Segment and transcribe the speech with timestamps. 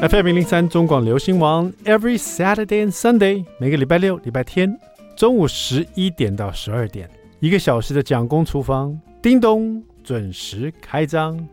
[0.00, 4.78] FM 零零三中广流行王，Every Saturday and Sunday，每个礼拜六、礼拜天
[5.16, 7.10] 中午十一点到十二点，
[7.40, 11.48] 一个小时的蒋公厨房，叮咚准时开张。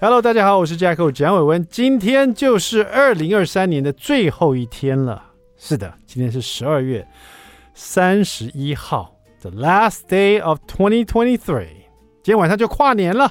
[0.00, 5.22] Hello，大家好，我是 Jack 蒋伟文，今天就是二零二三年的最后一天了。
[5.58, 7.06] 是的，今天是十二月
[7.74, 11.66] 三十一号，The last day of 2023，
[12.22, 13.30] 今天晚上就跨年了。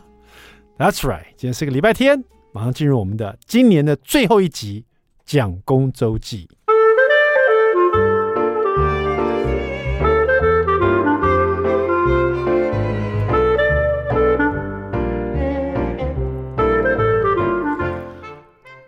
[0.77, 2.23] That's right，今天是个礼拜天。
[2.54, 4.84] 马上进入我们的今年的最后一集
[5.25, 6.49] 《蒋公周记》。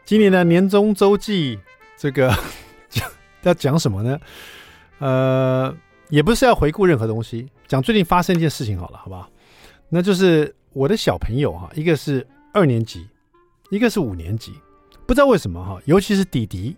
[0.05, 1.57] 今年的年终周记，
[1.97, 2.35] 这个
[2.89, 3.09] 讲
[3.43, 4.19] 要讲什么呢？
[4.99, 5.73] 呃，
[6.09, 9.29] 也不是要回顾任何东西，讲最近发生一件事情好了，好不好？
[9.87, 13.07] 那就是我的小朋友哈，一个是二年级。
[13.73, 14.53] 一个是五年级，
[15.07, 16.75] 不知道为什么哈，尤其是弟弟，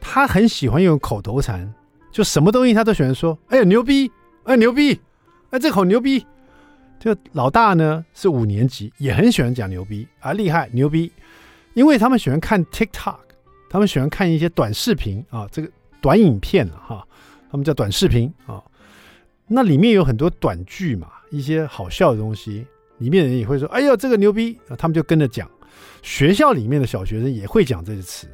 [0.00, 1.74] 他很喜欢用口头禅，
[2.12, 4.08] 就什么东西他都喜欢说：“哎呀牛逼，
[4.44, 5.00] 哎牛逼，
[5.50, 6.24] 哎这口牛逼。”
[7.00, 11.10] 就老大呢是五年级，也很喜欢讲牛逼啊，厉害牛逼，
[11.74, 13.16] 因为他们喜欢看 TikTok，
[13.68, 15.68] 他们喜欢看一些短视频啊，这个
[16.00, 17.04] 短影片哈，
[17.50, 18.62] 他们叫短视频啊，
[19.48, 22.64] 那里面有很多短剧嘛，一些好笑的东西，
[22.98, 25.50] 里面人也会说：“哎呦这个牛逼”，他们就跟着讲。
[26.02, 28.28] 学校里面的小学生也会讲这些词，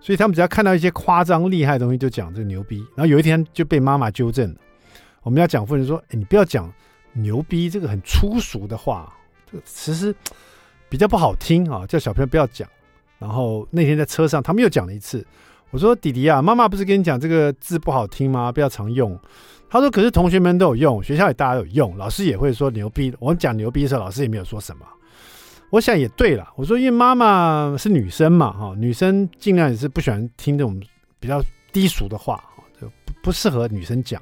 [0.00, 2.78] 所以他们只要看到一些夸张厉害的东西，就讲这个牛逼。
[2.94, 4.54] 然后有一天就被妈妈纠正，
[5.22, 6.72] 我们要讲夫人说：“哎，你不要讲
[7.12, 9.12] 牛逼这个很粗俗的话，
[9.50, 10.14] 这个其实
[10.88, 12.68] 比较不好听啊，叫小朋友不要讲。”
[13.18, 15.24] 然后那天在车上，他们又讲了一次。
[15.70, 18.52] 我说：“弟弟啊，妈妈不是跟你讲这个字不好听吗？
[18.52, 19.18] 不要常用。”
[19.70, 23.14] 他说：“可是同学们都有用，学校里大家有用，老师也会说牛逼。
[23.18, 24.84] 我们讲牛逼的时候，老师也没有说什么。”
[25.72, 30.78] 我想也对了，我说因为妈妈是女生嘛，哈，女生尽量也是不喜欢听这种
[31.18, 31.42] 比较
[31.72, 32.44] 低俗的话，
[32.78, 34.20] 就不不适合女生讲。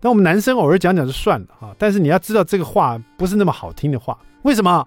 [0.00, 4.84] 那我们男生偶尔讲讲就算了，哈，但是你要知道这个话不是那么好听的话，为什么？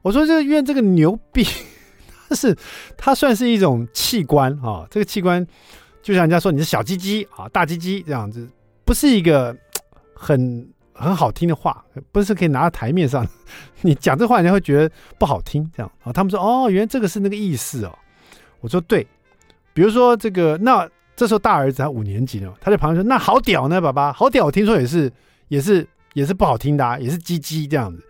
[0.00, 1.46] 我说这个因为这个牛逼，
[2.30, 2.56] 它是
[2.96, 5.46] 它算是一种器官，哈，这个器官
[6.02, 8.48] 就像人家说你是小鸡鸡啊，大鸡鸡这样子，
[8.86, 9.54] 不是一个
[10.14, 10.66] 很。
[10.92, 13.26] 很好听的话，不是可以拿到台面上。
[13.82, 15.68] 你讲这话，人家会觉得不好听。
[15.76, 17.98] 这样啊，他们说哦，原来这个是那个意思哦。
[18.60, 19.06] 我说对，
[19.74, 25.12] 比如说这个，那这时候大儿子他五年级呢，他在旁边说：“那好屌呢，爸爸，好屌。”我听说也是，
[25.48, 28.02] 也是，也是不好听的啊，也是鸡鸡这样子。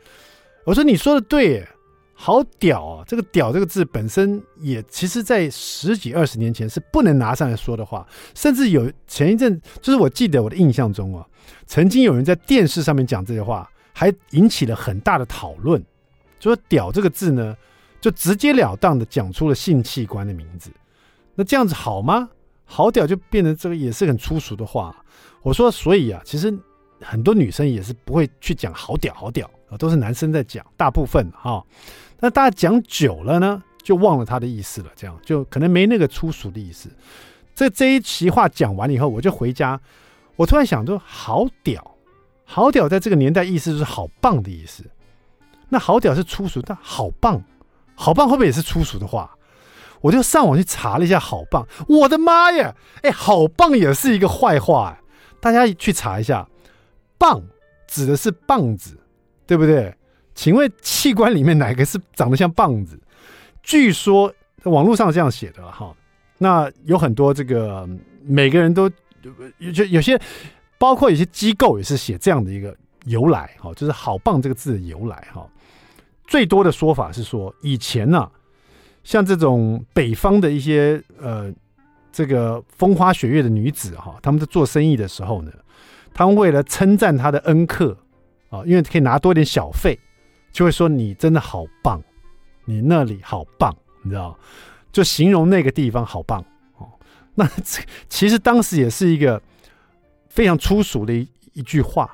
[0.65, 1.67] 我说你说的对，
[2.25, 3.05] 好屌啊！
[3.05, 11.27] 这个“屌”这个字本身也，其实在十几二十年前是不能拿上来说的话，甚至有前一阵，就是我记得我的印象中啊。
[11.67, 15.85] 曾经有人在电视上面讲这些话，还引起了很大的讨论。
[16.39, 17.57] 就说“屌”这个字呢，
[18.01, 20.71] 就直截了当的讲出了性器官的名字。
[21.35, 22.29] 那这样子好吗？
[22.65, 24.95] 好屌就变成这个也是很粗俗的话。
[25.43, 26.57] 我说，所以啊，其实
[27.01, 31.61] 很多女生也是不会去讲“好屌”“好屌”啊，都是男生在讲，大部分哈。
[32.23, 36.89] 那大家讲久了呢，就忘了他的意思了，这样就可能没那个粗俗的意思。
[37.53, 39.81] 这这一席话讲完了以后，我就回家。
[40.37, 41.97] 我突然想说，好屌，
[42.45, 44.85] 好屌，在这个年代意思就是好棒的意思。
[45.69, 47.43] 那好屌是粗俗，但好棒，
[47.97, 49.29] 好棒会不会也是粗俗的话？
[50.01, 52.75] 我就上网去查了一下，好棒，我的妈呀！
[53.03, 55.03] 哎，好棒也是一个坏话哎。
[55.41, 56.49] 大家去查一下，
[57.19, 57.43] 棒
[57.89, 58.97] 指的是棒子，
[59.45, 59.95] 对不对？
[60.35, 62.99] 请问器官里面哪个是长得像棒子？
[63.63, 64.33] 据说
[64.65, 65.95] 网络上这样写的哈。
[66.39, 67.89] 那有很多这个
[68.25, 68.91] 每个人都。
[69.59, 70.21] 有就有些，
[70.79, 75.49] 包括有些机构也是写这样的一个由来哈，就是“好棒”这个字的由来哈。
[76.27, 78.33] 最多的说法是说，以前呢、啊，
[79.05, 81.53] 像这种北方的一些呃，
[82.11, 85.53] 这个风花雪月的女子哈，他们在做生意的时候呢，
[86.13, 87.97] 他们为了称赞他的恩客
[88.51, 89.97] 啊，因为可以拿多点小费，
[90.53, 92.01] 就会说你真的好棒，
[92.67, 94.39] 你那里好棒，你知道，
[94.93, 96.45] 就形容那个地方好棒
[96.77, 96.87] 哦。
[97.35, 99.41] 那这 其实当时也是一个
[100.29, 102.05] 非常粗俗的一一句话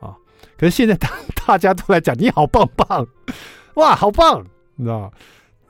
[0.00, 0.14] 啊，
[0.56, 1.10] 可是现在大
[1.46, 3.06] 大家都来讲你好棒棒，
[3.74, 4.44] 哇，好棒，
[4.76, 5.12] 你知道？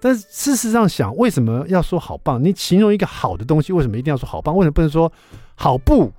[0.03, 2.43] 但是事实上想，为什么要说好棒？
[2.43, 4.57] 你形容一个好的东西，为什么一定要说好棒？
[4.57, 5.13] 为什么不能说
[5.55, 6.11] 好布，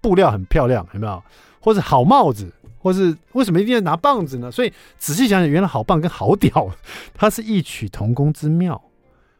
[0.00, 1.22] 布料很漂亮，有没有？
[1.60, 2.52] 或者好帽子，
[2.86, 4.48] 或是为什么一定要拿棒子呢？
[4.48, 6.70] 所以仔细想想，原来好棒跟好屌，
[7.12, 8.80] 它是异曲同工之妙。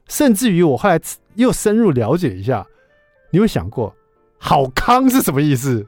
[0.08, 1.00] 甚至于我后来
[1.36, 2.66] 又深入了解一下。
[3.30, 3.94] 你有想过
[4.38, 5.86] “好康”是什么意思？“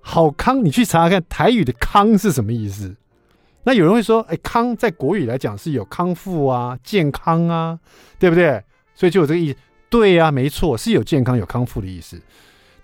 [0.00, 2.96] 好康”，你去查查看台语的“康”是什么意思？
[3.64, 7.78] 那有人会说，哎，康在国语来讲是有康复啊、健康啊，
[8.18, 8.62] 对不对？
[8.94, 9.58] 所以就有这个意思。
[9.90, 12.20] 对、啊，没错，是有健康、有康复的意思。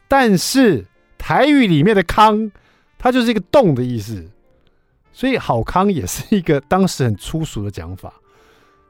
[0.08, 0.86] 但是
[1.18, 2.50] 台语里面的“康”，
[3.00, 4.24] 它就是一个动的意思，
[5.10, 8.12] 所以好康也是一个当时很粗俗的讲法。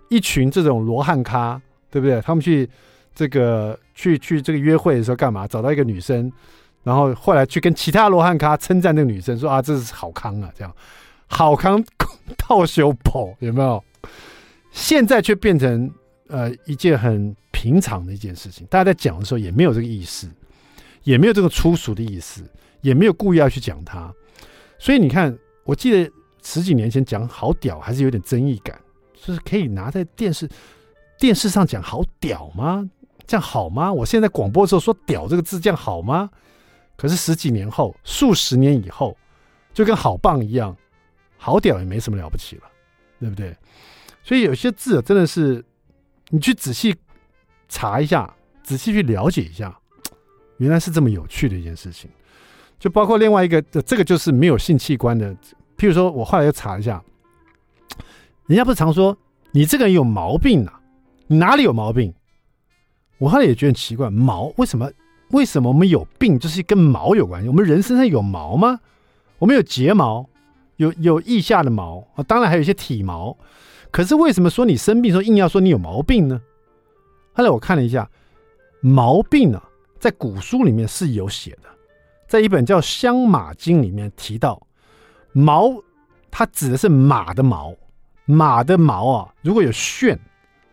[0.09, 2.21] 一群这种罗汉咖，对不对？
[2.21, 2.69] 他们去
[3.15, 5.47] 这个去去这个约会的时候干嘛？
[5.47, 6.31] 找到一个女生，
[6.83, 10.75] 然后后来去跟其他罗汉咖称赞那个女生，说啊，这是好康啊，这样。
[11.29, 11.81] 好康
[12.37, 13.83] 套修跑有没有？
[14.73, 15.89] 现在却变成
[16.27, 20.29] 呃一件很平常的一件事情，大家在讲的时候也没有这个意思，
[21.05, 22.43] 也没有这个粗俗的意思，
[22.83, 24.13] 也没有故意要去讲他。
[24.79, 26.11] 所以你看，我记得
[26.43, 28.81] 十几年前讲好屌还是有点争议感，
[29.15, 30.49] 就是可以拿在电视
[31.19, 32.89] 电视上讲好屌吗？
[33.27, 33.93] 这样好吗？
[33.93, 36.29] 我现在广播的时候说“屌”这个字，这样好吗？
[36.97, 39.17] 可是十几年后，数十年以后，
[39.73, 40.77] 就跟好棒一样。
[41.37, 42.63] 好屌也没什么了不起了，
[43.19, 43.57] 对不对？
[44.23, 45.65] 所以有些字真的是，
[46.29, 46.95] 你去仔细
[47.69, 49.75] 查一下，仔细去了解一下，
[50.59, 52.11] 原来是这么有趣的一件事情。
[52.81, 55.33] 就包括另外一个，这个就是没有性器官的。
[55.79, 57.01] 譬如说，我后来又查一下，
[58.47, 59.17] 人家不是常说
[59.53, 60.81] 你这个人有毛病啊？
[61.29, 62.13] 你哪里有毛病？
[63.19, 64.91] 我后来也觉得很奇怪，毛为什么？
[65.31, 67.49] 为什么我们有病就是跟毛有关系？
[67.49, 68.81] 我们人身上有毛吗？
[69.39, 70.29] 我们有睫毛。
[70.77, 73.37] 有有腋下的毛啊，当然还有一些体毛，
[73.91, 76.41] 可是为什么说你生病时候硬要说你有毛病呢？
[77.35, 78.11] 后来我看了一下，
[78.81, 79.63] 毛病啊，
[79.99, 81.69] 在古书里面是有写的，
[82.31, 84.65] 在一本叫《香马经》里面提到，
[85.33, 85.69] 毛
[86.31, 87.75] 它指的是马的毛，
[88.25, 90.17] 马的毛啊，如果有旋，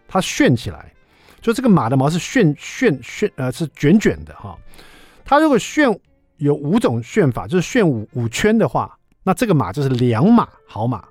[0.07, 0.94] 它旋起来，
[1.42, 4.56] 就这个马的毛是旋旋旋呃是卷卷的哈，
[5.25, 5.89] 它如果旋
[6.36, 8.95] 有五种旋法，就是旋五五圈的话。
[9.24, 11.04] 那这个马就是良马，好马。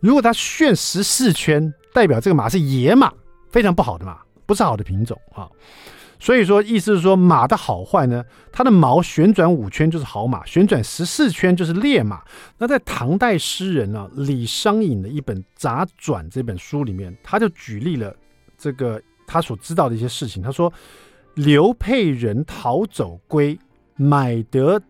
[0.00, 3.12] 如果它旋十四圈，代表这个马是野马，
[3.52, 5.48] 非常不好的马，不是好的品种啊。
[6.18, 12.22] 所以说，意思是说马的好坏呢，它的毛旋转五圈就是好马，旋转十四圈就是劣马。
[12.58, 18.14] 那在唐代诗人呢、啊、李商隐的一本《杂传》这本书里面，他就举例了
[18.56, 20.42] 这个他所知道的一些事情。
[20.42, 20.72] 他说
[21.34, 23.58] ：“刘沛人逃走归，
[23.96, 24.80] 买得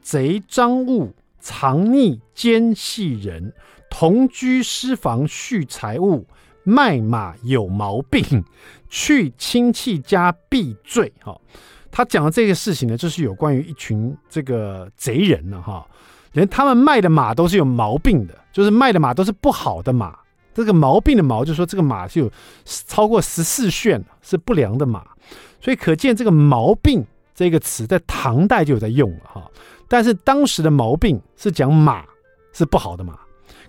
[0.00, 3.54] 贼赃物。”藏匿奸细人，
[3.88, 6.26] 同居私房蓄财物，
[6.64, 8.22] 卖马有毛病，
[8.88, 11.12] 去亲戚家避罪。
[11.22, 11.38] 哈，
[11.90, 15.86] 他讲的这个事情呢，就是有关于一群这个贼人呢，哈，
[16.32, 20.18] 连他们卖的马都是有毛病的，就是卖的马都是不好的马。
[20.52, 22.30] 这个毛病的毛，就是说这个马是有
[22.64, 25.06] 超过十四旋，是不良的马。
[25.60, 27.04] 所以可见这个毛病
[27.34, 29.50] 这个词在唐代就有在用了，哈。
[29.88, 32.04] 但是当时的毛病是讲马
[32.52, 33.18] 是不好的马，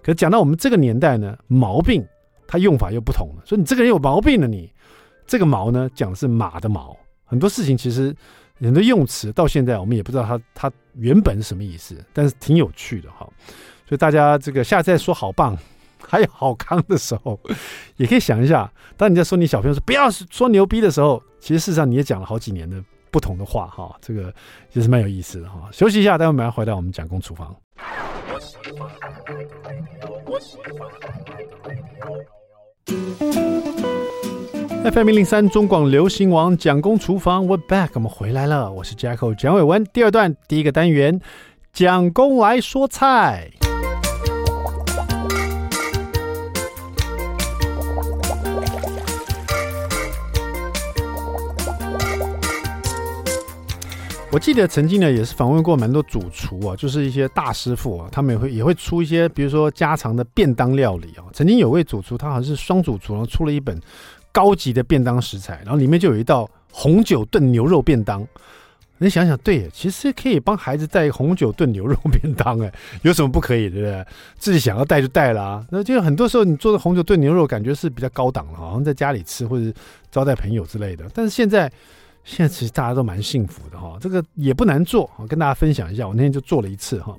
[0.01, 2.03] 可讲到我们这个年代呢，毛病
[2.51, 3.41] 它用法又不同了。
[3.45, 4.69] 所以你这个人有毛病了，你
[5.25, 6.97] 这个毛呢讲的是马的毛。
[7.23, 8.13] 很多事情其实
[8.57, 13.19] 人的用词到现在我们也不知道它它原本是什么意思，但是挺有趣的哈。
[13.87, 15.57] 所以大家这个下次再说好棒
[16.01, 17.39] 还有好康的时候，
[17.95, 22.83] 也可以想一下，当你在说你小朋友说不要说牛逼的时候，其实事实上你也讲了好几年的。
[23.11, 24.33] 不同的话哈，这个
[24.71, 25.67] 也是蛮有意思的哈。
[25.73, 27.53] 休息一下，待会马上回到我们讲公厨房。
[34.83, 38.71] FM 零零三中广流行网蒋公厨房，We're back，我们回来了。
[38.71, 39.85] 我是 Jacko 蒋伟文。
[39.93, 41.21] 第二段第一个单元，
[41.71, 43.51] 蒋公来说菜。
[54.31, 61.25] 我记得曾经呢，也是访问过蛮多主厨啊，就是一些大师傅啊，他们也会也会出一些，比如说家常的便当料理啊。
[61.33, 63.79] 曾经有位主厨，他好像是双主厨，然后出了一本
[64.31, 68.25] 高级的便当食材，然后里面就有一道红酒炖牛肉便当。
[68.97, 72.71] 你想想，对，其实可以帮孩子带红酒炖牛肉便当，哎，
[73.01, 74.05] 有什么不可以，对不对？
[74.37, 79.73] 自己想要带就带啦、那就很多时候你做的红酒炖牛肉，感觉是比较高档了，好像在家里吃或者
[80.11, 81.05] 招待朋友之类的。
[81.13, 81.71] 但是现在。
[82.23, 86.07] 现在其实大家都蛮幸福的哈，这个也不难做，跟大家分享一下。
[86.07, 87.17] 我那天就做了一次哈。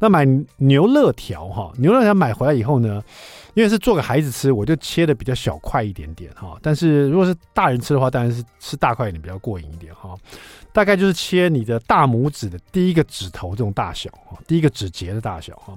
[0.00, 0.26] 那买
[0.56, 3.00] 牛肋条哈，牛肋条买回来以后呢，
[3.54, 6.58] 因为是做给孩子吃，我就切的比较小块一点点哈。
[6.62, 10.14] 但是如果是大人吃的话，当然是吃大块一点比较过瘾一点哈。
[10.72, 15.76] 大概就是切你的大拇指的第一个指头这种大小哈，第一个指节的大小哈。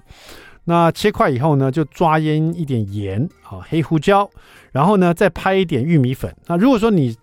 [0.65, 4.30] 那切块以后呢，就抓腌一点盐啊，黑胡椒，
[4.72, 6.34] 然后呢再拍一点玉米粉。
[6.46, 7.18] 那如果说你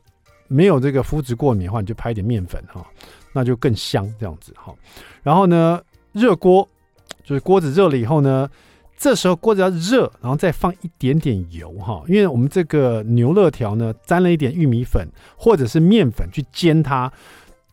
[0.49, 2.85] 没有这个麸质过敏的话，你就拍一点面粉哈，
[3.33, 4.75] 那就更香这样子哈。
[5.23, 5.80] 然后呢，
[6.12, 6.69] 热锅
[7.23, 8.50] 就是锅子热了以后呢，
[9.00, 17.11] 这时候锅子要热，然后再放一点点油哈，因为我们这个牛肋条呢沾了一点玉米粉或者是面粉去煎它，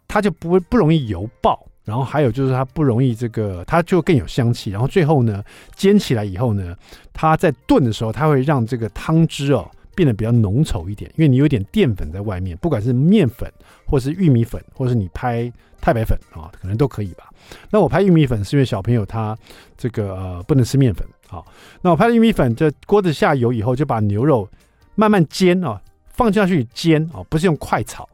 [0.08, 1.68] 它就不会不容易油爆。
[1.84, 4.72] 然后还有就是它不容易这个，它就更有香气。
[4.72, 5.44] 然后最后呢，
[5.76, 6.76] 煎起来以后呢，
[7.14, 13.50] 它在炖的时候，它会让这个汤汁哦变得比较浓稠一点，因为你有点淀粉在外面，不管是面粉
[13.86, 17.30] 或是玉米粉，或是你拍太白粉啊，可能都可以吧。
[17.72, 19.38] 那我拍玉米粉是因为小朋友他
[19.78, 21.46] 这个呃不能吃面粉，好，
[21.82, 24.48] 那我拍玉米粉，这锅子下油以后，就把牛肉
[24.96, 28.08] 慢慢煎啊，放下去煎啊，不是用快炒。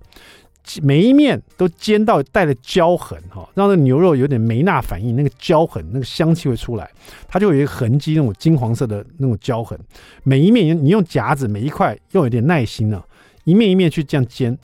[0.82, 6.90] 每一面都煎到带了焦痕哈，让那牛肉有点梅纳反应，那个焦痕，那个香气会出来，
[7.28, 9.78] 它就有一个痕迹，那种金黄色的那种焦痕。
[10.24, 13.04] 每一面你用夹子，每一块用有点耐心呢、啊，
[13.44, 14.58] 一面一面去这样煎。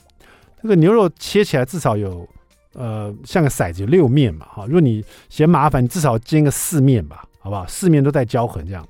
[0.62, 2.26] 这个牛肉切起来至少有
[2.72, 7.66] 呃像个骰子六面嘛哈，如果你嫌麻烦，你至少煎个四面吧，好不好？
[7.66, 8.86] 四面都带焦痕，这样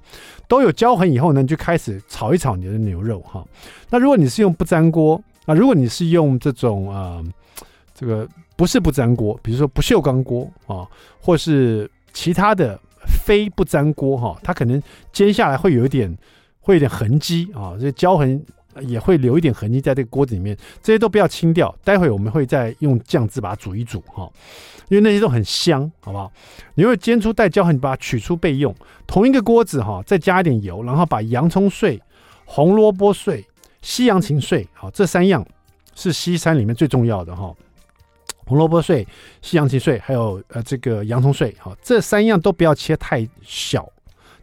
[0.46, 3.42] 都有焦痕以后呢，你就开始炒一炒你的牛肉哈。
[3.88, 5.18] 那如果你是用不粘锅。
[5.46, 7.24] 那如果你是用这种啊、呃，
[7.94, 10.86] 这个不是不粘锅，比如说不锈钢锅啊，
[11.18, 12.78] 或是其他的
[13.24, 14.80] 非不粘锅哈，它可能
[15.12, 16.14] 煎下来会有一点
[16.60, 18.40] 会有点痕迹啊，这焦痕
[18.80, 24.30] 也会留一点痕迹在这个锅子里面，这些都不要清掉，待会我们会再用酱汁把它煮一煮哈，
[24.88, 26.32] 因为那些都很香，好不好？
[26.74, 28.74] 你会煎出带焦痕，你把它取出备用。
[29.06, 32.00] 同一个锅子哈，再加一点油，然后把洋葱碎、
[32.44, 33.44] 红萝卜碎。
[33.82, 35.42] 西洋芹碎，好，这三样
[35.94, 37.50] 是西餐里面最重要的哈。
[38.44, 39.08] 红萝卜碎、
[39.40, 43.90] 西洋芹碎，还有呃这个洋葱碎，好，这三样都不要切太小，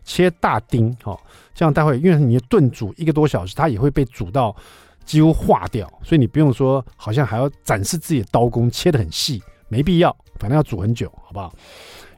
[0.04, 1.24] 切大丁，好，
[1.58, 4.56] 这样待会因为你炖煮一个多小时，它也会被煮到
[5.04, 11.52] 几乎化掉，所以你不用说好像还要展示自己的刀工，切得很细，没必要，反正要煮很久，好不好？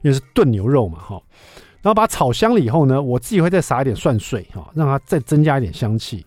[0.01, 1.22] 因为是炖牛肉嘛，哈。
[1.81, 6.25] 然后把它炒香了以后呢，我自己会再撒一点蒜碎，哈，让它再增加一点香气。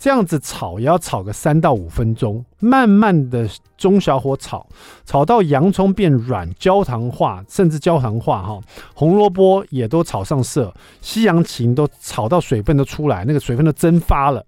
[0.00, 4.66] 这样子炒也要炒个三到五分钟，慢慢的中小火炒，
[5.04, 8.58] 炒到洋葱变软、焦糖化，甚至焦糖化哈。
[8.94, 14.42] 红萝卜也都炒上色，西洋芹都炒到水分都出来，那个水分都蒸发了。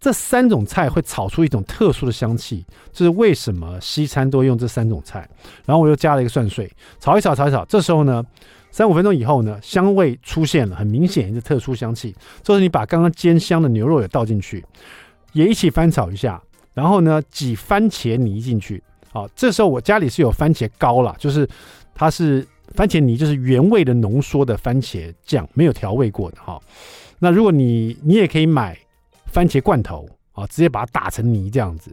[0.00, 5.28] 这三种菜会炒出一种特殊的香气，这是为什么西餐都用这三种菜。
[5.66, 7.62] 然后我又加了一个蒜碎，炒一炒，炒一炒。
[7.66, 8.24] 这时候呢。
[8.70, 12.14] 三五分钟以后呢，香味出现了，很明显一个特殊香气。
[12.42, 14.64] 就是你把刚刚煎香的牛肉也倒进去，
[15.32, 16.40] 也一起翻炒一下。
[16.74, 18.82] 然后呢，挤番茄泥进去。
[19.10, 21.48] 好，这时候我家里是有番茄膏啦，就是
[21.94, 26.60] 它是番茄泥，就是原味的浓缩的番茄酱，没有调味过的哈。
[27.18, 28.78] 那如果你你也可以买
[29.26, 31.92] 番茄罐头啊，直接把它打成泥这样子。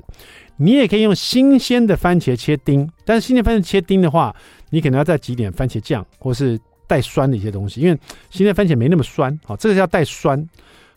[0.57, 4.33] 你也可以用新鲜的番茄切丁，但是新鲜番茄切丁的话，
[4.69, 9.37] 你可能要再挤点番茄酱，或是带酸的一些东西，因为新鲜番茄没那么酸。
[9.43, 10.47] 好，这个是要带酸。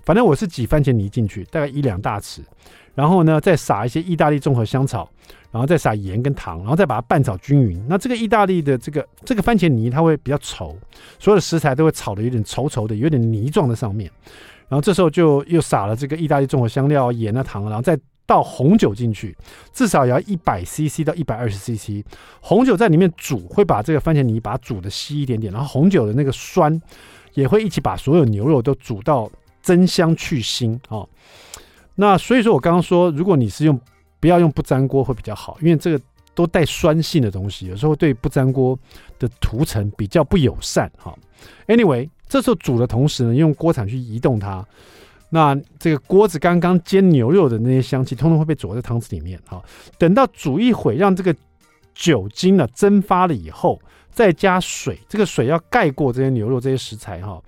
[0.04, 2.40] 反正我是挤番茄泥进去，大概一两大匙，
[2.94, 5.10] 然后呢，再撒一些意大利综合香草，
[5.50, 7.84] 然后再撒盐跟糖，然后再把它拌炒均匀。
[7.88, 10.74] 那这个意大利的这个这个番茄泥，它会比较稠，
[11.18, 14.10] 所有的食材都会炒的有点稠稠的，有点泥状的上面。
[14.68, 17.98] 然后这时候就又撒了这个意大利综合香料、盐啊、糖，然后再。
[18.28, 19.34] 倒红酒进去，
[19.72, 22.04] 至少也要一百 CC 到一百二十 CC。
[22.42, 26.78] 红酒在里面煮，会把这个番茄泥把它煮的稀一点点，然后红酒的那个酸
[27.32, 29.30] 也会一起把所有牛肉都煮到
[29.62, 31.08] 增香去腥啊、哦。
[31.94, 33.80] 那所以说我刚刚说，如果你是用
[34.20, 35.98] 不要用不粘锅会比较好，因为这个
[36.34, 38.78] 都带酸性的东西，有时候对不粘锅
[39.18, 41.16] 的涂层比较不友善哈、
[41.66, 44.62] Anyway，这时候煮的同时呢，用锅铲去移动它。
[45.30, 49.38] 那这个锅子刚刚煎牛肉的那些香气，通通会被煮在汤汁里面。
[49.46, 49.62] 好，
[49.98, 51.34] 等到煮一会，让这个
[51.94, 53.78] 酒精呢蒸发了以后，
[54.10, 54.98] 再加水。
[55.06, 57.38] 这个水要盖过这些牛肉这些食材哈。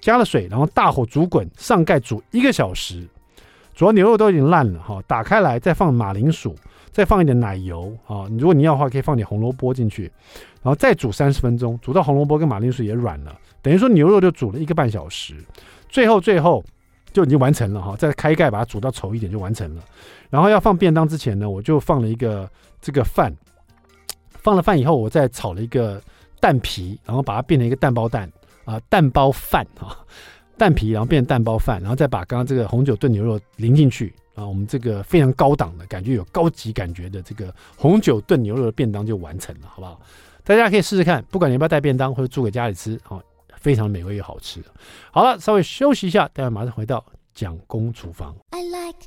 [0.00, 3.08] 加了水，然后大火煮滚，上盖煮一个小时。
[3.74, 6.54] 煮到牛肉都已经烂了哈，打开来再放马铃薯，
[6.92, 8.28] 再放一点奶油啊。
[8.38, 10.02] 如果你要的话，可以放点红萝卜进去，
[10.62, 15.34] 然后再煮三十分钟，煮到红萝卜跟马铃薯也软了，等于说牛肉就煮了一个半小时。
[15.88, 16.62] 最后，最后。
[17.14, 19.82] 就已经完成了哈，再开盖把它煮到稠一点就完成了。
[20.28, 23.32] 然后要放便当之前呢，我就放了一个这个饭，
[24.30, 26.02] 放了饭以后，我再炒了一个
[26.40, 28.28] 蛋皮，然后把它变成一个蛋包蛋
[28.64, 29.96] 啊，蛋包饭啊，
[30.58, 40.00] 蛋皮然后变成蛋包饭，然后再把刚刚这个红酒炖牛肉淋进去啊，我们这个非常高档的感觉，有高级感觉的这个红酒炖牛肉的便当就完成了，好不好？
[40.42, 43.22] 大家可以试试看，不管你要不要带便当或者煮给家里吃啊。
[43.64, 44.62] 非常美味又好吃。
[45.10, 47.02] 好了，稍微休息一下，待会马上回到
[47.32, 48.36] 蒋公厨房。
[48.50, 48.98] I like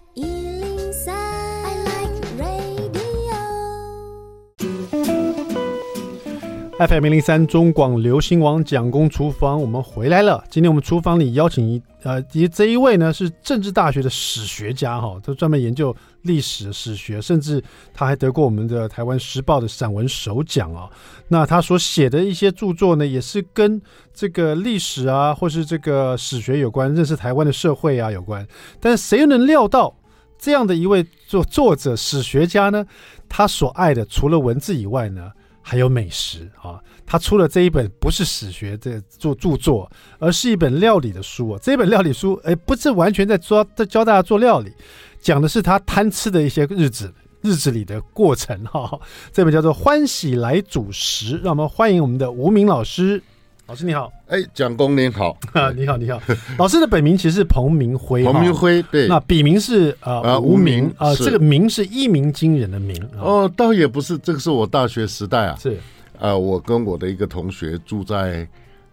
[6.80, 10.44] FM 零零三中广流行网蒋公厨房，我们回来了。
[10.48, 12.22] 今天我们厨房里邀请一呃，
[12.54, 17.64] 这一位呢是政治大学的史学家哈，他专门研究历史史学，甚至
[17.96, 20.88] 他还得过我们的台湾时报的散文首奖啊。
[21.28, 23.82] 那他所写的一些著作呢，也是跟
[24.14, 28.48] 这个历史啊，或是这个史学有关，认识台湾的社会啊有关。
[28.80, 29.92] 但谁又能料到
[30.38, 32.86] 这样的一位作作者史学家呢？
[33.28, 35.32] 他所爱的除了文字以外呢？
[35.70, 41.60] 还有美食啊，他出了这一本不是史学的著著作，而是一本料理的书啊。
[41.62, 44.72] 这本料理书，哎，不是完全在教在教大家做料理，
[45.20, 48.98] 讲的是他贪吃的一些日子日子里的过程哈。
[49.34, 53.22] 这本叫做《欢喜来煮食》，让我们欢迎我们的吴明老师。
[53.68, 55.38] 老师你好，哎，蒋公您好，
[55.76, 56.22] 你 好你好。
[56.58, 65.78] 老师的本名其实是彭明辉，彭明辉对，那笔名是呃啊吴明啊，这个名是一鸣惊人的名哦，倒也不是，这个是我大学时代啊，是。
[66.18, 68.48] 呃，我跟我的一个同学住在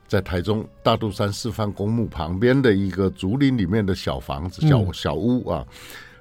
[0.09, 5.65] 在台中大肚山示范公墓旁边的一个竹林里面的小房子小小屋啊。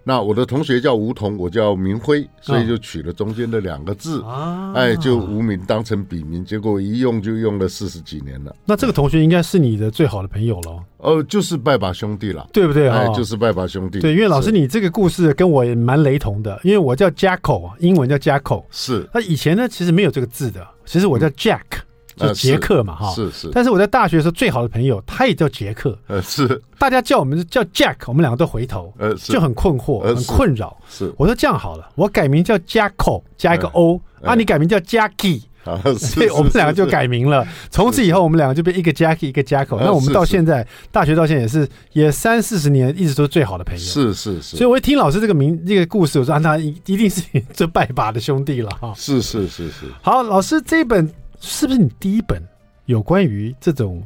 [0.03, 8.53] 那我的同学叫吴桐，我叫明辉，所以就取了中间的两个字，哦、哎，就无名当成笔名，结果一用就用了四十几年了。
[8.65, 10.83] 那这个同学应该是你的最好的朋友了？
[10.97, 12.89] 哦，就是拜把兄弟了，对不对？
[12.89, 13.99] 哎，就是拜把兄弟。
[13.99, 19.07] 对，因为老师你这个故事跟我也蛮雷同的，因为我叫 Jacko，英文叫 Jacko，是。
[19.13, 21.61] 那以前呢，其实没有这个字的，其实我叫 Jack。
[21.61, 23.49] 嗯就杰克嘛，哈，是是。
[23.53, 26.61] 但是我在大学的时候最好的朋友，他也叫杰克，呃，是。
[26.77, 30.77] 大家叫我们叫 Jack，我们两个都回头，呃，就很困惑，很困扰。
[30.89, 31.13] 是。
[31.17, 35.41] 我说这样好了，我改名叫 Jacko，加一个 O，啊，你改名叫 Jackie，
[35.97, 37.47] 所以我们两个就改名了。
[37.71, 39.79] 从此以后，我们两个就变一个 Jackie，一个 Jacko。
[39.79, 43.81] 那我们到现在大学到现在也是也三四十年，一直都是最好的朋友。
[43.81, 44.57] 是是是。
[44.57, 47.21] 所以我一听老师这个名这个故事，我说啊，那一一定是
[47.53, 48.93] 这拜把的兄弟了哈。
[48.97, 49.85] 是是是是。
[50.01, 51.09] 好，老师这一本
[51.43, 52.41] 是不是你第一本？
[52.85, 54.01] 有关于这种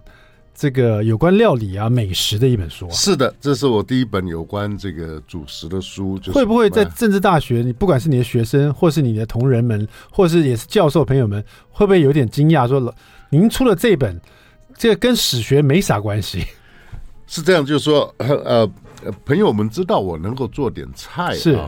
[0.53, 6.17] 这个有关料理啊美食的一本书啊，是的，这是我第一本有关这个主食的书。
[6.19, 12.67] 就是、会不会在政治大学，你不管是你的学生，或是你的同仁们，或是也是教授朋友们，会不会有点惊讶？
[12.67, 12.93] 说
[13.29, 14.19] 您出了这本，
[14.77, 16.45] 这个跟史学没啥关系？
[17.25, 18.67] 是这样，就是说，呃，
[19.25, 21.33] 朋友们知道我能够做点菜啊。
[21.33, 21.59] 是。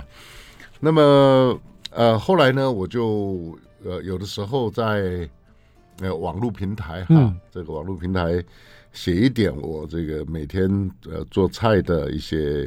[0.79, 5.27] 那么，呃，后来呢，我就呃，有的时候在。
[6.01, 8.43] 呃，网络平台哈，嗯、这个网络平台
[8.93, 10.69] 写一点我这个每天
[11.09, 12.65] 呃做菜的一些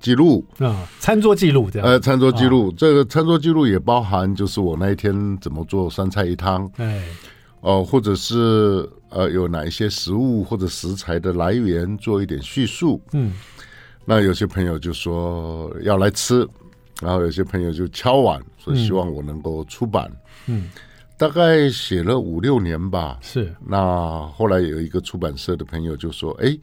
[0.00, 1.88] 记录啊，餐桌记录这样。
[1.88, 7.02] 呃，餐桌记录，哦、这个餐桌记录也包含就是我那一天怎么做三菜一汤，哎，
[7.60, 13.02] 哦、呃，或者是呃有哪一些食物或者食材的来源做一点叙述。
[13.12, 13.32] 嗯，
[14.04, 16.48] 那有些朋友就说要来吃，
[17.02, 20.10] 然后有些朋友就敲碗说希望我能够出版。
[20.46, 20.70] 嗯。
[21.18, 23.52] 嗯大概写了五六年吧，是。
[23.66, 26.56] 那后来有一个出版社的朋友就说：“哎，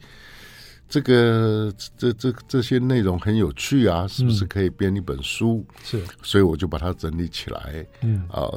[0.88, 6.00] 这个这这这些内容很有趣啊，是不是可以编一本书？”是。
[6.22, 8.48] 所以我就把它整理起来，嗯，啊，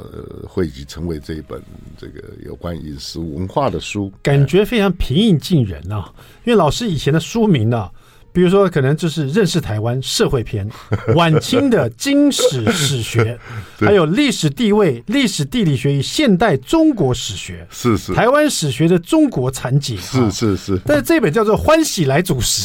[0.47, 1.61] 汇集成为这一本
[1.97, 6.09] 这个有关饮食文化的书，感觉非常平易近人啊。
[6.45, 7.91] 因为老师以前的书名呢。
[8.39, 10.65] 比如说，可能就是认识台湾社会篇，
[11.13, 13.37] 晚清的经史史学，
[13.79, 20.79] 还有历史地位、历史地理学与现代中国史学，是是台湾史学的中国残解，是是是。
[20.85, 22.61] 但是这本叫做《欢喜来煮食》，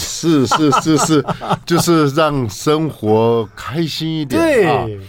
[0.46, 1.24] 是是是是，
[1.66, 4.40] 就是让生活开心一点。
[4.40, 5.00] 对，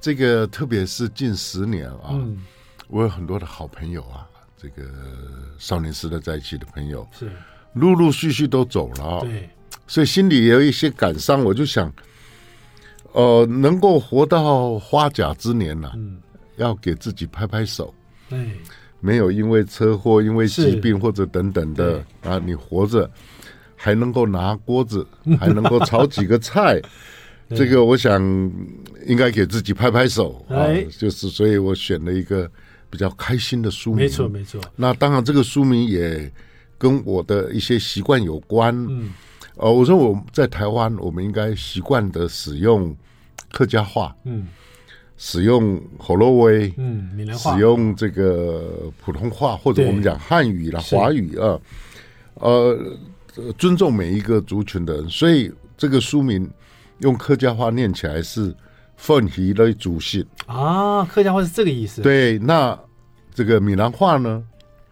[0.00, 2.14] 这个特别是近十年啊，
[2.86, 4.22] 我有很多的好朋友啊，
[4.56, 4.88] 这个
[5.58, 7.28] 少年时代在一起的朋友，是
[7.72, 9.22] 陆陆续续都走了。
[9.22, 9.50] 对。
[9.86, 11.92] 所以心里也有一些感伤，我就想，
[13.12, 16.18] 呃，能够活到花甲之年呢、啊，嗯、
[16.56, 17.94] 要给自己拍拍手。
[18.28, 18.50] 对，
[19.00, 23.08] 没有因为车祸、因为疾病或者等等的啊，你活着
[23.76, 25.06] 还能够拿锅子，
[25.38, 26.82] 还能够炒几个菜，
[27.54, 28.20] 这个我想
[29.06, 30.66] 应该给自己拍拍手啊。
[30.66, 32.50] 哎、就是，所以我选了一个
[32.90, 33.98] 比较开心的书名。
[33.98, 34.60] 没错，没错。
[34.74, 36.28] 那当然，这个书名也
[36.76, 38.74] 跟我的一些习惯有关。
[38.90, 39.12] 嗯。
[39.56, 42.94] 哦，我说我在台湾，我们应该习惯的使用
[43.50, 44.46] 客家话，嗯，
[45.16, 51.58] 使用火罗威，嗯，闽南话，使用这个普通话或者我们讲汉语啦、华语啊，
[52.34, 52.78] 呃，
[53.56, 56.48] 尊重每一个族群的人，所以这个书名
[56.98, 58.54] 用客家话念起来是
[58.96, 62.02] “奋起来煮食”啊，客家话是这个意思。
[62.02, 62.78] 对，那
[63.34, 64.44] 这个闽南话呢？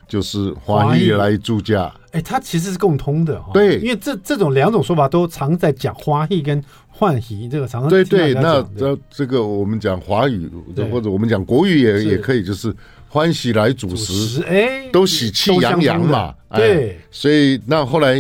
[0.07, 8.35] 就是华裔来住家，哎，它其实是共通的，对，因为这这种两种说法都常在讲华裔跟欢喜，这个常常对对。
[8.35, 10.51] 那这这个我们讲华语
[10.91, 12.75] 或者我们讲国语也也可以，就是
[13.09, 16.35] 欢喜来主食，哎，都喜气洋洋嘛。
[16.55, 18.15] 对、哎，所以那后来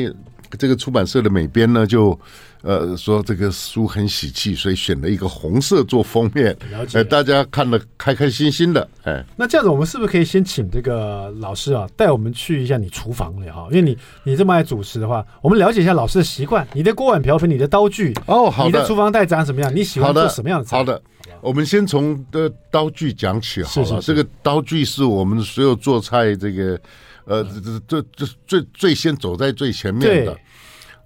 [0.56, 2.18] 这个出版社的美编呢，就
[2.62, 8.88] 呃说这个书很喜气，所以选了一个红色做封面，了解，呃，大家看了开开心心的。
[9.04, 13.66] 哎，那这样子，我们是不是可以先请这个老师啊，带我们去一下你厨房里哈？
[13.70, 19.74] 因为你你这么爱主持的话，我们了解一下老师的习惯，你的锅碗瓢盆，你的刀具哦，好的，你的厨房袋长什么样？
[19.74, 20.76] 你喜欢做什么样的菜？
[20.76, 21.00] 好的。
[21.40, 24.00] 我们先从的刀具讲起好了。
[24.00, 26.78] 这个刀具是我们所有做菜这个，
[27.24, 30.38] 呃，这这这最最先走在最前面的。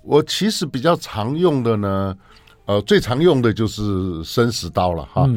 [0.02, 2.16] 我其实比较常用的呢，
[2.66, 5.28] 呃，最常用的就是生死刀了哈。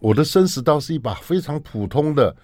[0.00, 2.34] 我的生死刀是一把非常普通的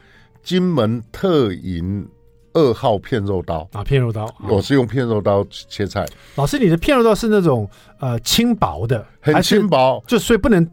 [0.42, 2.06] 金门特银。
[2.52, 6.06] 二号片肉刀啊，片肉刀，我是用片肉刀切菜。
[6.36, 7.68] 老师，你的片肉刀是那种
[8.00, 10.64] 呃轻薄的，很轻薄，就所以不能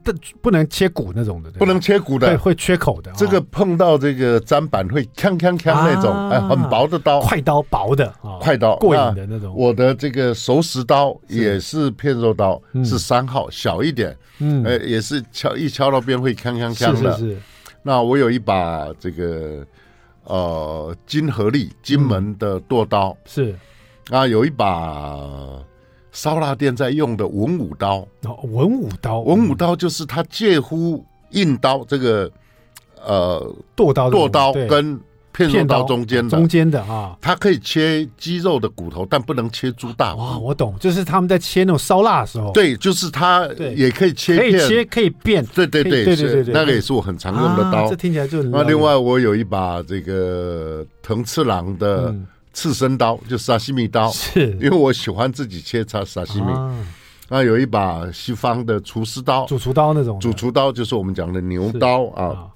[0.41, 3.11] 不能切骨那种的，不能切骨的，会会缺口的。
[3.15, 9.53] 这个碰到这个砧板会锵锵锵那种，哎，很薄的刀，快刀，薄的，快刀，过瘾的那种。
[9.55, 17.17] 我的这个熟食刀也是片肉刀，是三号，小一点，嗯，呃，也是敲一敲到边会锵锵锵的。
[17.17, 17.37] 是是。
[17.83, 19.65] 那我有一把这个。
[20.25, 23.59] 呃，金合力金门的剁刀、嗯、是
[24.09, 25.17] 啊，有一把
[26.11, 28.05] 烧腊店在用的文武刀。
[28.23, 32.31] 哦，文武刀，文武刀就是它介乎硬刀这个
[33.03, 34.99] 呃剁刀剁刀跟。
[35.35, 40.21] 片肉刀中间的，中间的啊，它可以切鸡肉的骨头，但不能切猪大骨。
[40.21, 43.45] 哇，我懂，就是他们在切那种烧腊的时候，对，就是它
[43.75, 45.45] 也可以切片，可以切，可以变。
[45.47, 47.89] 对对对对对对，那个也是我很常用的刀。
[47.89, 48.41] 这听起来就……
[48.43, 52.15] 那另外我有一把这个藤次郎的
[52.53, 54.51] 刺身刀，就沙西米刀，是。
[54.61, 56.47] 因为我喜欢自己切沙沙西米。
[57.27, 62.47] 那有一把西方的厨师刀，主厨刀那种，主厨刀就是我们讲的牛刀啊。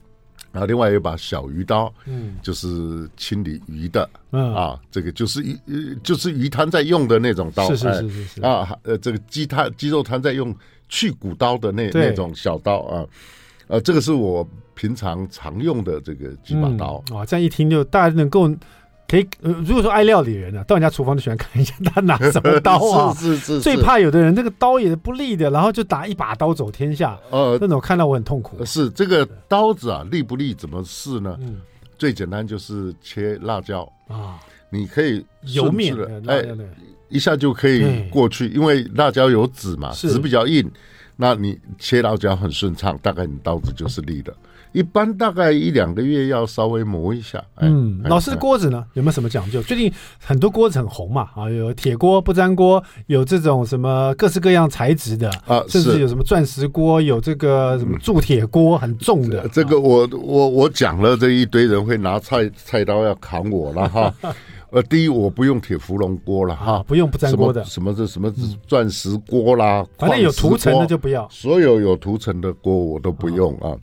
[0.51, 5.57] 然后另外有一把小鱼刀，嗯，就是清理鱼的，嗯啊，这个就是鱼，
[6.03, 10.55] 就是鱼摊在用的那种刀，是是是是是啊，呃，这个鸡摊鸡肉摊在用
[10.87, 13.05] 去骨刀的那那种小刀啊，
[13.67, 17.03] 呃，这个是我平常常用的这个几把刀。
[17.11, 18.49] 哇，这样一听就大家能够。
[19.09, 23.11] 可以，呃，如果说爱料理人呢，到人家厨房就喜欢看一下他拿什么刀啊。
[23.17, 23.61] 是是是，是。
[23.61, 27.19] 最怕有的人那个刀也不利的，然后就打一把刀走天下。
[27.31, 28.63] 呃，那种看到我很痛苦。
[28.63, 31.35] 是这个刀子啊，利不利怎么试呢？
[31.41, 31.59] 嗯，
[31.97, 36.45] 最简单就是切辣椒啊，你可以油面的，哎，
[37.09, 40.69] 一下就可以过去，因为辣椒有籽嘛，籽比较硬，
[41.15, 44.31] 那你切辣椒很顺畅，大概你刀子就是利的。
[44.71, 47.43] 一般大概一两个月要稍微磨一下。
[47.57, 49.61] 嗯，老师的锅子呢，有没有什么讲究？
[49.63, 59.47] 最近很多锅子很红嘛，啊，有铁锅、不粘锅，有这种什么各式各样材质的啊，甚至有什么钻石锅，有这个什么铸铁锅，很重的。
[59.49, 64.13] 这个我我我讲了，这一堆人会拿菜菜刀要砍我了哈。
[64.71, 68.31] 呃，第一我不用铁芙蓉锅了哈，不用不粘锅的，什么这什么
[68.67, 73.75] 钻石锅啦，反正有涂层的就不要，所有有涂层的锅我都不用啊。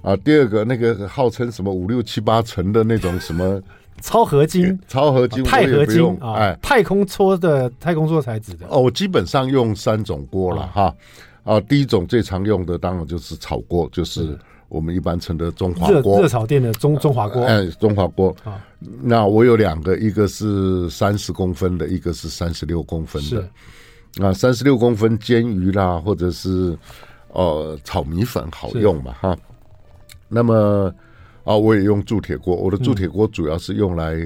[0.00, 3.60] 啊，第二个那个号称什么五六七八层的那种什么
[4.00, 8.66] 超合金、超合金、钛合金啊，哎，太空搓的太空搓材质的。
[8.68, 10.94] 哦，我基本上用三种锅了哈。
[11.44, 14.38] 啊，第一种最常用的当然就是炒锅，就是
[14.72, 17.44] 我们一般称的中华锅，热炒店的中中华锅。
[17.44, 18.34] 哎，中华锅。
[18.42, 18.64] 啊，
[19.02, 23.46] 那我有两个，一个是三十公分的，一个是三十六公分的。
[24.16, 26.74] 那，三十六公分煎鱼啦，或者是
[27.28, 29.36] 呃炒米粉好用嘛哈。
[30.26, 30.90] 那么
[31.44, 32.56] 啊，我也用铸铁锅。
[32.56, 34.16] 我的铸铁锅主要是用来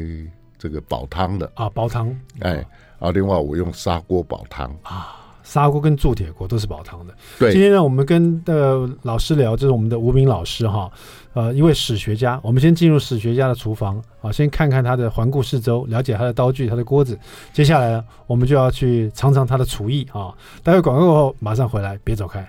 [0.57, 2.17] 这个煲汤的啊，煲汤。
[2.39, 2.65] 哎，
[3.01, 5.16] 啊，另外我用砂锅煲汤啊，
[5.47, 7.15] 砂锅跟铸铁锅都是煲汤的。
[7.39, 10.91] 对，今天呢，我们跟的老师聊，就是我们的吴明老师哈，
[11.35, 12.39] 呃，一位史学家。
[12.43, 17.17] 我们先进入史学家的厨房啊，先看看他的环顾四周，了解他的刀具、他的锅子。
[17.53, 20.35] 接下来呢，我们就要去尝尝他的厨艺啊。
[20.65, 22.45] 待会广告过后马上回来，别走开。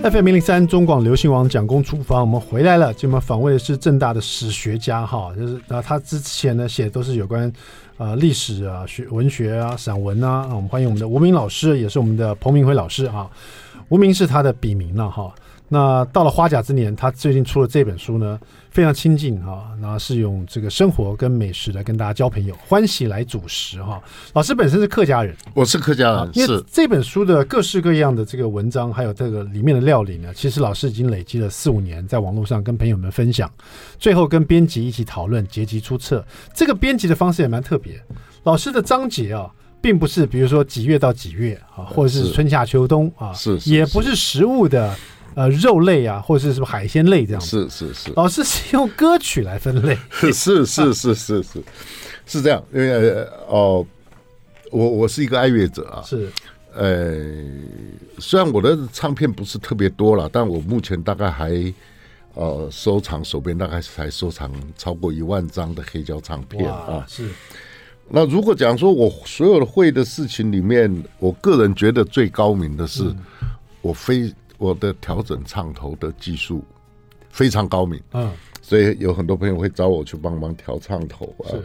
[0.00, 2.94] FM 零零三中广流行网蒋公厨房，我们回来了。
[2.94, 7.52] 今天访问的是正大的史学家哈，就是那他之前呢写的都是有关
[7.96, 10.46] 呃历史啊、学文学啊、散文啊。
[10.54, 13.28] 我们欢迎我们的吴明老师，也是我们的彭明辉老师啊。
[13.88, 15.34] 吴明是他的笔名了哈。
[15.68, 18.38] 那到了花甲之年，他最近出了这本书呢。
[18.70, 24.00] 非常亲近哈，那是用这个生活跟美食来跟大家交朋友，欢喜来主食哈。
[24.34, 33.50] 老师本身是客家人，我是客家人，是这本书的各式各样的这个文章，还有这个里面的料理呢，其实老师已经累积了四五年，在网络上跟朋友们分享，
[33.98, 36.24] 最后跟编辑一起讨论，结集出册。
[36.54, 38.00] 这个编辑的方式也蛮特别，
[38.44, 39.50] 老师的章节啊。
[39.80, 44.92] 并不是比如说几月到几月啊，或者是春夏秋冬啊，是，也不是食物的
[45.34, 51.62] 呃肉类啊，或者是什么海鲜类这样子，是是是，老师是用歌曲来分类， 是是是是是是，
[52.26, 53.10] 是这样，因为
[53.48, 53.86] 哦，
[54.70, 56.28] 我我是一个爱乐者啊，是。
[56.74, 57.16] 呃，
[58.18, 61.50] 虽然我的唱片不是特别多了，但我目前大概还
[62.34, 67.04] 呃收藏手边大概才收藏超过一万张的黑胶唱片啊。
[67.08, 67.28] 是。
[68.08, 73.12] 那如果讲说我所有的会的事情里面，我个人觉得最高明的是，
[73.80, 76.62] 我非我的调整唱头的技术
[77.30, 77.98] 非常高明。
[78.12, 78.30] 嗯。
[78.60, 81.56] 所以有很多朋友会找我去帮忙调唱头啊。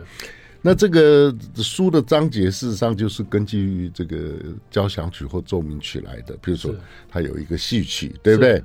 [0.61, 4.35] 那这个书的章节事实上就是根据这个
[4.71, 6.73] 交响曲或奏鸣曲来的，比如说
[7.09, 8.63] 它有一个戏曲，对不对？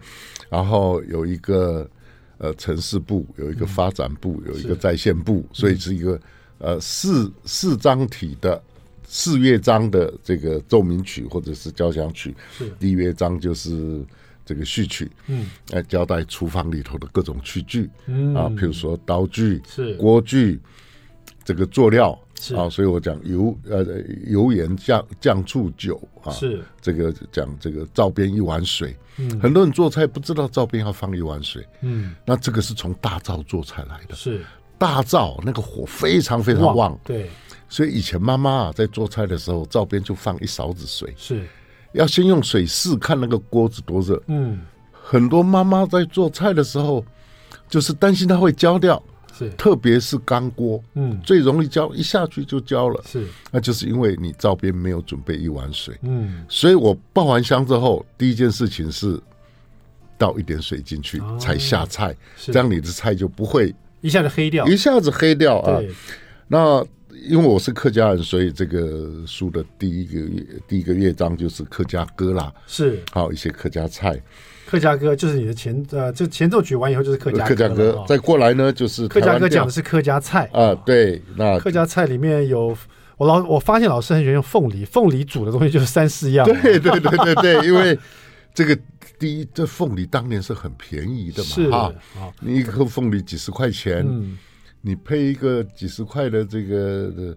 [0.49, 1.91] 然后有一个
[2.37, 6.21] 呃城市部，有一个发展部，有一个在线部，所以是一个
[6.59, 8.63] 呃四四章体的
[9.09, 12.35] 四乐章的这个奏鸣曲或者是交响曲。
[12.79, 14.05] 第一乐章就是
[14.45, 18.35] 这个序曲，嗯，来交代厨房里头的各种器具，嗯。
[18.35, 19.95] 啊，比如说刀具、是。
[19.95, 20.61] 锅具。
[21.45, 22.13] 这个佐料
[22.55, 23.83] 啊，所以我讲油呃
[24.27, 26.63] 油盐酱酱醋酒啊，是。
[26.79, 34.45] 这个讲这个灶边一碗水，嗯，很多人做菜不知道灶边要放一碗水，嗯，那这个是从大灶做菜来的，是。
[34.77, 37.31] 大灶那个火非常非常旺，旺，对，
[37.69, 41.45] 所以以前妈妈啊在做菜的时候，灶边就放一勺子水，是。
[41.93, 44.61] 要先用水试看那个锅子多热，嗯，
[44.93, 47.05] 很多妈妈在做菜的时候
[47.69, 49.03] 就是担心它会焦掉。
[49.33, 53.01] 是，特别是干锅，嗯，最容易焦，一下去就焦了。
[53.07, 59.19] 是，那就是因为你灶边没有准备一碗水，嗯，所以我爆完香之后，第一件事情是
[60.19, 65.81] 倒一点水进去，才下菜，这样你的菜就不会一下子黑掉，一下子黑掉啊。
[66.49, 66.85] 那
[67.27, 74.21] 因为我是客家人，所以这个书的第一个第一个乐章就是客家歌啦，是，还有一些客家菜。
[74.67, 78.05] 客家歌就是你的前呃，就前奏曲完以后就是客家歌，客家歌。
[78.07, 80.49] 再过来呢就是客家歌讲的是客家菜。
[80.53, 82.77] 啊，对，那客家菜里面有
[83.17, 87.99] 我老我发现老师很喜欢用凤梨，凤梨煮的东西就是三四样，对对对对对，因为
[88.53, 88.79] 这个
[89.19, 91.91] 第一这凤梨当年是很便宜的嘛，是啊，
[92.41, 94.37] 你一颗凤梨几十块钱，嗯，
[94.89, 97.37] 你配一个几十块的这个。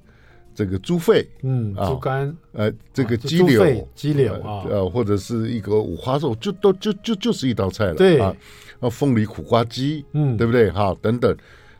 [0.53, 8.35] 这个猪肺，嗯，猪肝，呃，这个鸡柳，鸡柳啊，呃，或者是一个五花肉，就都就就就是一道菜了，对啊，
[8.81, 10.69] 啊，凤梨苦瓜鸡，嗯，对不对？
[10.69, 11.35] 哈，等等，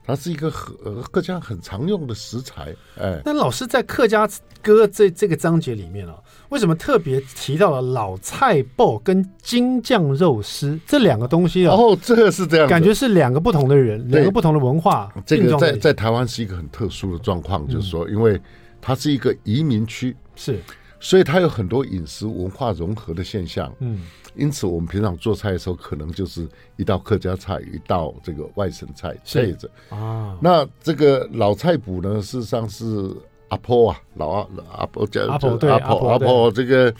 [0.06, 3.22] 它是一个很客家很常用的食材，哎。
[3.26, 4.28] 那老师在客家
[4.62, 6.16] 歌这这个章节里面啊，
[6.52, 11.76] 为什么特别提到了老菜脯跟京酱肉丝这两个东西啊？
[11.76, 15.12] 哦，这个是这样，感觉是两个不同的人，两个不同的文化。
[15.26, 18.40] 这个在在台湾是一个很特殊的状况，就是说，因为。
[18.84, 20.60] 它是一个移民区，是，
[21.00, 23.72] 所以它有很多饮食文化融合的现象。
[23.78, 24.00] 嗯，
[24.34, 30.36] 因此我们平常做菜的时候，可能就是一道客家菜，一道这个外省菜配着啊。
[30.42, 33.16] 那这个老菜谱呢，事实上是
[33.52, 36.94] 阿婆啊，老阿阿婆叫阿婆对阿婆阿婆这个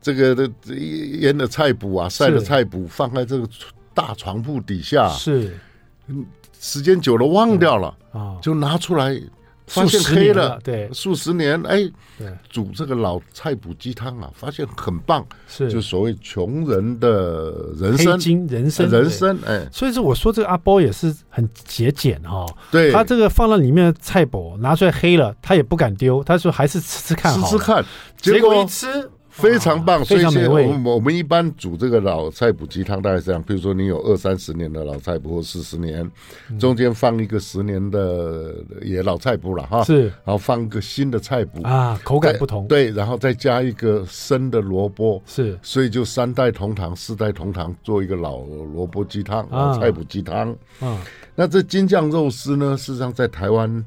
[0.00, 3.46] 这个的腌的菜脯啊，晒的菜脯放在这个
[3.92, 5.54] 大床铺底下，是，
[6.58, 9.20] 时间久了忘掉了啊，就拿出来。
[9.70, 27.84] 发现黑了，了对，数十年，哎，对，煮这个老菜补鸡汤啊，发现很棒，是，就所谓穷人的人生，人生，人生，哎，所以说我说这个阿波也是很节俭哈，对，他这个放到里面的菜脯拿出来黑了，他也不敢丢，他说还是吃吃看，吃吃看，
[28.16, 29.08] 结果一吃。
[29.40, 30.66] 非常棒，非常美味。
[30.66, 36.08] 我们我们一般煮这个老菜补鸡汤大概是这样，比如说你有二三十年的老菜补或四十年，
[36.58, 50.54] 中间放一个十年的也老菜补了哈，是，然后放一个新的菜补啊，口感不同，对，然后再加一个生的萝卜，是，所以就三代同堂、四代同堂做一个老萝卜鸡汤、老菜补鸡汤。
[50.80, 51.00] 啊，
[51.34, 53.84] 那这金酱肉丝呢，事实上在台湾。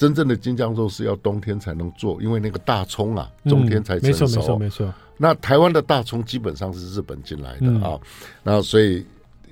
[0.00, 4.24] 真正的京酱肉是要冬天才能做，因为那个大葱啊，冬天才成熟。
[4.24, 4.94] 没错，没错，没错。
[5.18, 8.00] 那台湾的大葱基本上是日本进来的啊，
[8.42, 9.04] 然后所以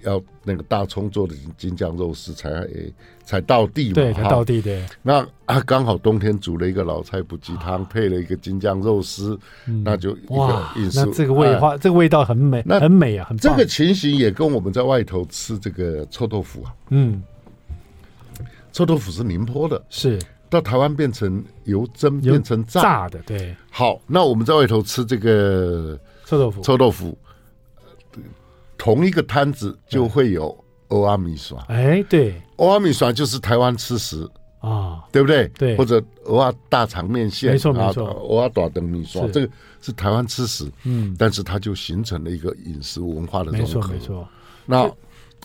[0.04, 2.66] 要那个大葱做的京酱肉丝才
[3.26, 4.82] 才到地嘛，对，才到地的。
[5.02, 9.38] 那啊，刚好冬天煮了一个老菜补鸡汤，配了一个京酱肉丝，
[9.84, 17.22] 那就哇，那这个味话，这个味道很美，那很美啊，很这个情形也跟我们在外头吃这个臭豆腐啊，嗯，
[18.72, 20.18] 臭豆腐是宁波的，是。
[20.50, 23.54] 到台湾变成油蒸，变成炸，炸的，对。
[23.70, 27.16] 好，那我们在外头吃这个臭豆腐，臭豆腐，
[28.76, 30.56] 同一个摊子就会有
[30.88, 31.62] 欧阿米耍。
[31.68, 34.28] 哎，对，欧阿米耍就是台湾吃食，
[34.60, 35.48] 啊，对不对？
[35.48, 43.92] 对，或者蚵仔大肠面线，没错没错，蚵仔大肠米线，这个是台湾吃食，嗯，但是它就形成了一个饮食文化的融合，没错。
[43.92, 44.28] 没错。
[44.70, 44.90] 那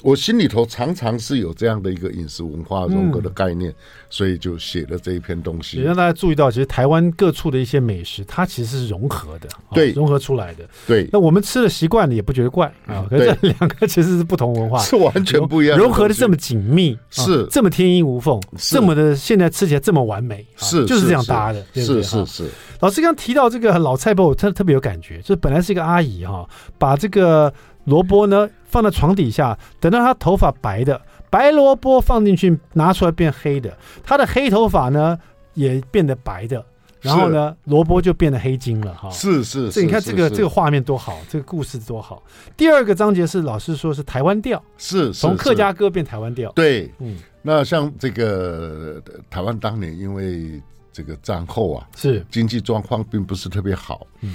[0.03, 3.75] 我心里头常常是有这样的一个饮食文化融合的概念，嗯、
[4.09, 10.67] 所以就写了这一篇东西，也让大家注意到，其实台湾各处的一些美食，它其实是融合的，对，融合出来的。
[10.85, 13.07] 对，那我们吃了习惯了，也不觉得怪啊。
[13.09, 22.49] 可是这两个其实是不同文化， 是完全不一样，融合的这么紧密，是、啊、这么天衣无缝，这么的现在吃起来这么完美，是、啊、就是这样搭的，是是，是。
[22.81, 26.45] 老师刚提到这个老菜包，我特特别有感觉，就是本来是一个阿姨哈，
[26.77, 27.53] 把这个。
[27.85, 35.17] 萝卜呢，放在床底下，等到他头发白的白萝卜放进去，拿出来变黑的，他的黑头发呢
[35.53, 36.63] 也变得白的，
[37.01, 39.09] 然后呢萝卜就变得黑金了哈。
[39.09, 42.23] 是是，所以你看这个这个画面多好，这个故事多好。
[42.55, 46.51] 第二个章节是老师说是台湾调，是从客家歌变台湾调。
[46.53, 54.33] 对，嗯，那像这个台湾当年因为这个战后啊，是经济状况并不是特别好，嗯，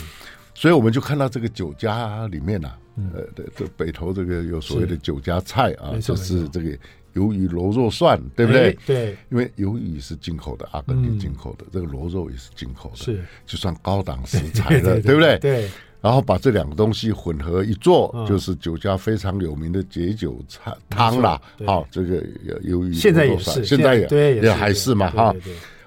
[0.52, 2.76] 所以我们就看到这个酒家里面啊。
[3.14, 6.70] 呃，对，这北投这个有所谓的酒家菜啊，就是这个
[7.14, 8.78] 鱿鱼螺肉蒜，对不对？
[8.86, 15.38] 对，因为鱿鱼是进口的，阿根廷进口的，这个螺肉也是进口的，是就算高档食材了，对不对？
[15.38, 15.68] 对。
[16.00, 21.40] 然后把这两个东西混合一做，就是酒家非常有名的解酒菜汤啦。
[21.66, 22.22] 好，这个
[22.62, 25.34] 鱿鱼现在也是，现在也对，也还是嘛哈。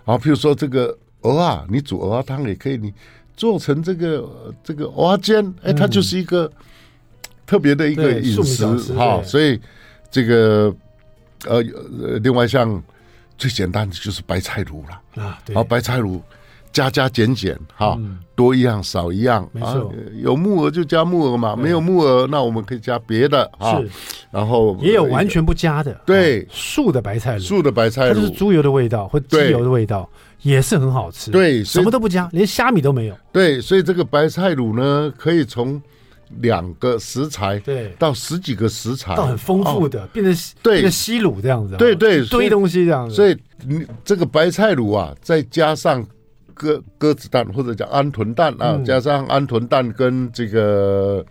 [0.04, 2.94] 然后譬如说这个鹅啊，你煮蚵仔汤也可以，你
[3.38, 6.52] 做成这个这个蚵仔煎，哎，它就是一个。
[7.52, 9.60] 特别的一个饮食哈，所以
[10.10, 10.74] 这个
[11.46, 11.62] 呃
[12.24, 12.82] 另外像
[13.38, 16.22] 最简单的就是白菜卤了啊，对，白菜卤
[16.72, 18.00] 加加减减哈，
[18.36, 23.82] 多一样少一样，没错，有木耳就加木耳嘛，没有木耳那我们可以加别的啊，
[24.32, 30.10] 然后也有完全不加的，对，素的白菜卤，素的白菜卤，它是猪油的味道或鸡油的味道，
[30.42, 35.82] 也是很好吃，对，什么都不加，连虾米都没有，对，所以这个白菜卤呢，可以从。
[36.40, 40.80] 两个食材，对，到十几个食材，到很丰富的，变成对。
[40.80, 43.16] 一个西卤这样子，对对，堆东西这样子。
[43.16, 46.06] 所以你这个白菜卤啊，再加上
[46.54, 51.26] 鸽鸽子蛋或者叫鹌鹑蛋啊，加上鹌鹑蛋跟这个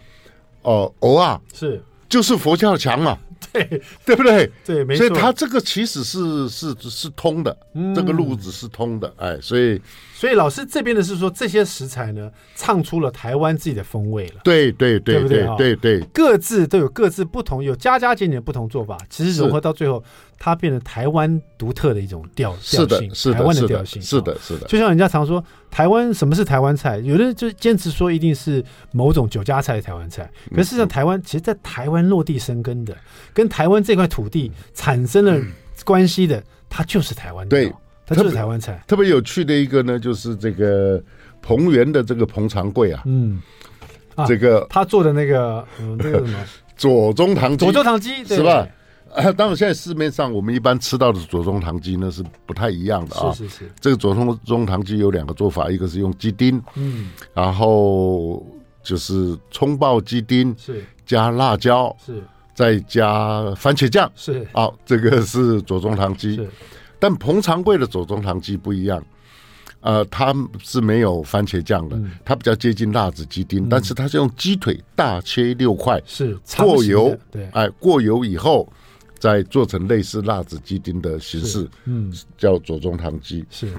[0.62, 1.82] 哦鹅啊，是。
[2.08, 3.16] 就是佛跳墙嘛，
[3.53, 4.50] 对对不对？
[4.64, 5.07] 对，没错。
[5.07, 7.57] 所以他这个其实是是是通的，
[7.94, 9.81] 这个路子是通的，哎，所以。
[10.12, 14.42] 所以老师这边的是说，这些食材呢，唱出了台湾自己的风味了。
[14.44, 15.57] 对对对，对不对？
[15.57, 20.05] 对对，各自都有各自不同，有加加减减的不同做法，其实融合到最后，
[20.40, 24.00] 它变成台湾独特的一种调调性，是台湾的调性。
[24.03, 24.66] 是的，是的。
[24.66, 26.98] 就像人家常说，台湾什么是台湾菜？
[26.98, 30.29] 有的人就坚持说一定是某种酒家菜的台湾菜。
[30.50, 32.96] 可是事实上，台湾其实，在台湾落地生根的，
[33.35, 35.38] 跟台湾这块土地产生了
[35.85, 37.48] 关系的，它就是台湾。
[37.48, 37.72] 对。
[38.07, 41.00] 它就是台湾菜，特别有趣的一个呢，就是这个
[41.40, 43.40] 彭源的这个彭长贵啊，嗯，
[44.16, 46.38] 啊、这个他做的那个，嗯，那个什么
[46.76, 48.66] 左宗棠鸡，左宗棠鸡是吧？
[49.14, 58.44] 啊， 当然现在市面上我们一般吃到的左宗棠鸡呢是不太一样的啊，是是是，这个左宗宗棠鸡有两个做法，一个是用鸡丁，嗯，然后
[58.82, 60.84] 就是葱爆鸡丁，是。
[61.04, 62.22] 加辣椒，是。
[62.54, 64.46] 再加番茄酱，是。
[64.52, 66.40] 啊，这个是左宗棠鸡。
[67.00, 69.02] 但彭长贵的左宗棠鸡不一样，
[69.80, 78.70] 呃，它是没有番茄酱的，嗯、它比较接近辣子鸡丁，嗯、但是它是用鸡腿大切六块，是过油，对，哎，过油以后
[79.20, 83.70] 再做成类似辣子鸡丁的形式，嗯，叫左宗棠鸡，是。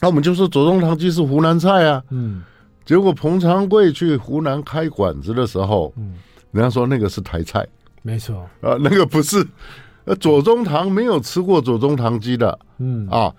[0.00, 2.42] 那我们就说左宗棠鸡是湖南菜啊，嗯，
[2.84, 6.14] 结果彭长贵去湖南开馆子的时候，嗯，
[6.52, 7.66] 人家说那个是台菜，
[8.02, 9.46] 没错，啊，那个不是。
[10.04, 13.06] 呃，左宗棠没有吃过左宗棠鸡的，嗯。
[13.08, 13.32] 啊，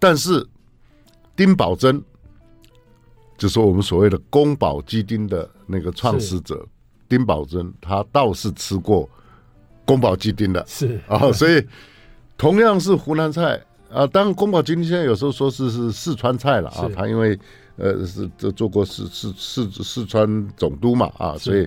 [0.00, 0.44] 但是
[1.36, 2.02] 丁宝桢，
[3.36, 6.66] 就是我们所谓的宫保鸡丁的那个创始者，
[7.08, 9.08] 丁宝桢，他倒是吃过
[9.88, 11.00] 宫保鸡丁的，是。
[11.08, 11.66] 啊， 所以
[12.36, 13.58] 同样是湖南菜。
[13.90, 17.38] 啊，当然宫保鸡丁现在有时候说是是四川菜了啊，他因为
[17.76, 21.66] 呃是做做过四四四四川总督嘛啊，所以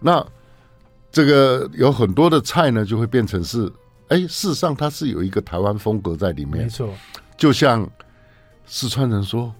[0.00, 0.26] 那。
[1.10, 3.66] 这个有很多的菜呢，就会变成是，
[4.08, 6.64] 哎，事实上它是有一个台湾风格在里面。
[6.64, 6.92] 没错，
[7.34, 7.88] 就像
[8.66, 9.50] 四川人说，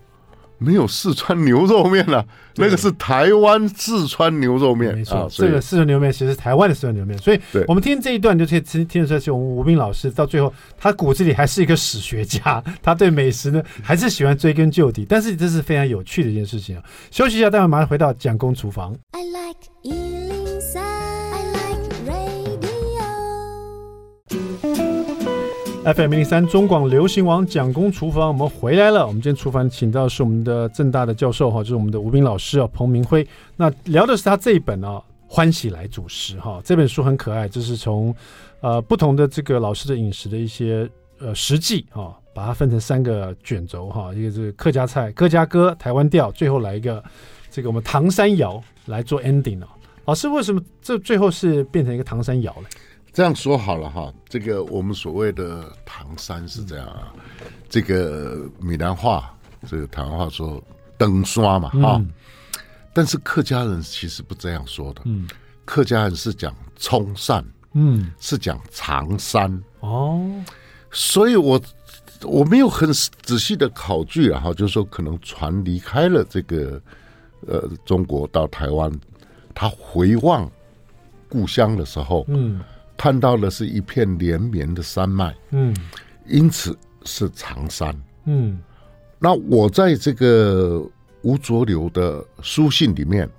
[0.59, 2.24] 没有四川牛肉面了，
[2.56, 4.94] 那个是台湾四川牛肉面。
[4.94, 7.16] 没错，这个四川牛肉面其实是台湾的四川牛肉面。
[7.18, 15.06] 所以，我们听这一段就可以听听得出来，是我们吴斌老师到最后，他骨子里还是一个史学家，他对美食呢还是喜欢追根究底。
[15.09, 16.82] 但是这是非常有趣的一件事情啊！
[17.11, 18.94] 休息一下，待会马上回到蒋公厨房。
[19.12, 20.38] I like
[25.95, 29.07] FM 零零三中广流行网蒋公厨房，我们回来了。
[29.07, 33.26] 我们今天厨房请到是我们的政大的教授哈，就是我们的吴斌老师啊，彭明辉。
[33.57, 38.14] 那聊的是他这一本啊，《欢喜来煮食》哈，这本书很可爱，就是从
[38.61, 40.86] 呃不同的这个老师的饮食的一些
[41.20, 47.03] 呃实际哈，把它分成三个卷轴哈，一个是客家菜、客家歌、台湾调，最后来一个
[47.51, 49.68] 这个我们唐山窑来做 ending 啊。
[50.05, 52.68] 老师为什么这最后是变成一个唐山窑呢？
[53.18, 57.12] 这样说好了哈，这个我们所谓的唐山是这样啊，
[57.68, 60.62] 这个闽南话，这个台湾话说
[60.96, 62.00] 登刷嘛哈，
[62.92, 65.26] 但是客家人其实不这样说的，嗯，
[65.64, 69.52] 客家人是讲冲散，嗯，是讲长山。
[69.80, 70.24] 哦，
[70.92, 71.60] 所以我
[72.22, 76.80] 我没有很仔细的考据啊哈，就是说可能船离开了这个
[77.48, 78.88] 呃中国到台湾，
[79.56, 80.48] 他回望
[81.28, 82.60] 故乡的时候，嗯。
[82.99, 85.72] 看到的是一片连绵的山脉，嗯，
[86.26, 87.94] 因此是长山，
[88.24, 88.59] 嗯。
[89.20, 90.84] 那我在这个
[91.22, 93.30] 吴浊流的书信里面，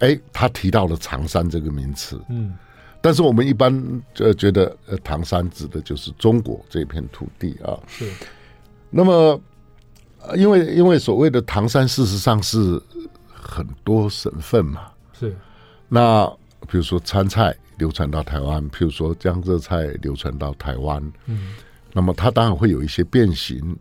[0.00, 2.54] 哎，他提到了长山这个名词，嗯。
[3.02, 7.78] 但是我们一般呃觉得，呃，唐山指的就是中国这片土地啊。
[7.86, 8.10] 是。
[8.88, 9.38] 那么，
[10.34, 12.80] 因为因为所谓的唐山，事实上是
[13.34, 14.90] 很多省份嘛。
[15.12, 15.36] 是。
[15.88, 16.26] 那
[16.68, 17.54] 比如说川菜。
[17.82, 21.54] 流传到台湾，譬如说江浙菜流传到台湾，嗯，
[21.92, 23.76] 那么它当然会有一些变形，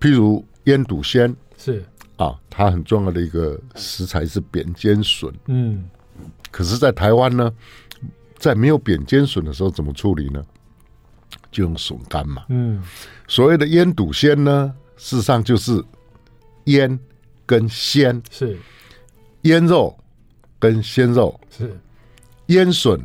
[0.00, 1.84] 譬如腌笃鲜是。
[2.16, 5.84] 啊，它很重要的一个食材是扁尖笋，嗯，
[6.50, 7.52] 可是，在台湾呢，
[8.38, 10.42] 在没有扁尖笋的时候，怎么处理呢？
[11.52, 12.82] 就用笋干嘛，嗯，
[13.28, 15.84] 所谓的腌笃鲜呢，事实上就是
[16.64, 16.98] 腌
[17.44, 18.22] 跟鲜。
[18.30, 18.56] 是。
[19.42, 19.94] 腌肉
[20.58, 21.38] 跟鲜肉。
[21.50, 21.78] 是。
[22.46, 23.00] 腌笋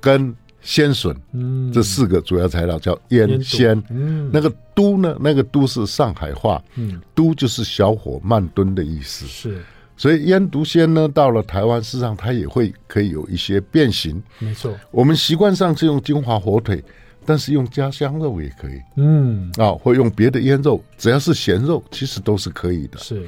[0.00, 3.80] 跟鲜笋，嗯，这四个主要材料叫腌鲜。
[3.90, 5.14] 嗯，那个都呢？
[5.20, 9.26] 那个都是上海话，嗯，都就是小火慢炖的意思。
[9.26, 9.62] 是，
[9.96, 14.22] 所以腌笃鲜呢，到了台湾，事实上它也会可以有一些变形。
[14.38, 16.82] 没错，我们习惯上是用金华火腿，
[17.26, 18.80] 但是用家乡肉也可以。
[18.96, 22.98] 嗯，啊，或用别的腌肉，只要是咸肉，其实都是可以的。
[22.98, 23.26] 是，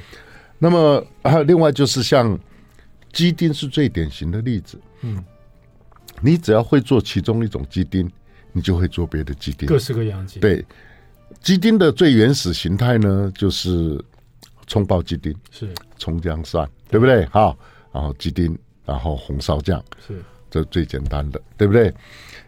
[0.57, 2.37] 那么还有另外就是像
[3.13, 4.79] 鸡丁是最典型的例子。
[5.01, 5.23] 嗯，
[6.21, 8.09] 你只要会做其中一种鸡丁，
[8.51, 10.39] 你就会做别的鸡丁，各式各样鸡。
[10.39, 10.65] 对，
[11.41, 14.03] 鸡丁的最原始形态呢，就是
[14.65, 17.25] 葱爆鸡丁，是葱姜蒜，对不对？
[17.27, 17.57] 好，
[17.91, 21.93] 然后鸡丁，然后红烧酱，是这最简单的，对不对？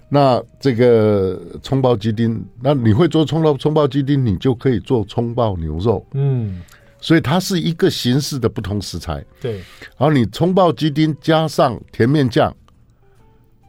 [0.10, 6.62] 那这个葱爆鸡丁，那你会做葱爆葱爆鸡丁，你就可以做葱爆牛肉，嗯。
[7.02, 9.54] 所以它是一个形式的不同食材，对。
[9.98, 12.54] 然后你葱爆鸡丁加上甜面酱，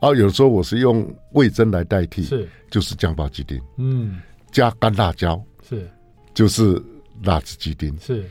[0.01, 4.21] 啊，有时候我是用味增来代替，是，就是酱爆鸡丁，嗯，
[4.51, 5.89] 加干辣椒，是，
[6.35, 6.83] 就是
[7.23, 8.25] 辣子鸡丁，是，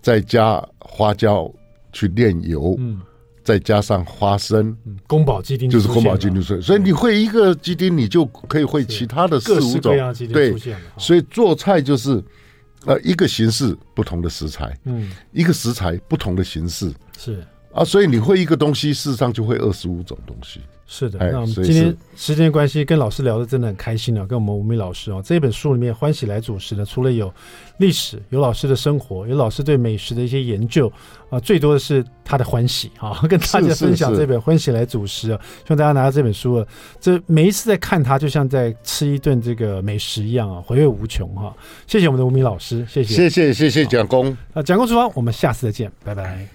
[0.00, 1.52] 再加花椒
[1.92, 3.00] 去炼油，嗯，
[3.42, 4.76] 再加上花生，
[5.08, 9.96] 宫保鸡丁就是宫保鸡丁，所以你会一个鸡丁，你就可以会其他的四五种，
[10.32, 10.54] 对，
[10.96, 12.22] 所以做菜就是。
[12.86, 20.60] 呃，一个形式不同的食材，嗯，一个食材不同的形式，是啊，所以你会一个东西，事实上就会二十五种东西。
[20.88, 27.32] 是的，那我们今天时间关系，跟老师聊的真的很开心啊，跟我们吴明老师啊，这本书里面《欢喜来主食》呢，除了有
[27.78, 30.90] 历史，有老师的生活，有老师对美食的一些研究
[31.28, 36.66] 啊，最多的是他的欢喜啊， 跟大家分享这本《欢喜来主食》啊，希望大家拿到这本书啊，
[37.00, 41.52] 这每一次在看它，就像在吃一顿这个美食一样啊，回味无穷哈。
[41.88, 46.46] 谢谢我们的吴明老师，谢谢，谢谢，谢谢蒋工啊，蒋工厨房，我们下次再见，拜拜。